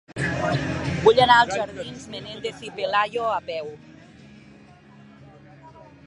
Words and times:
Vull 1.01 1.19
anar 1.25 1.33
als 1.41 1.51
jardins 1.57 2.07
de 2.07 2.13
Menéndez 2.13 2.63
y 2.69 2.73
Pelayo 2.79 3.25
a 3.33 3.39
peu. 3.49 3.67